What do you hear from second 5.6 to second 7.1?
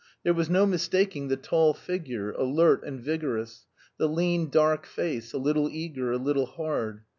eager, a little hard.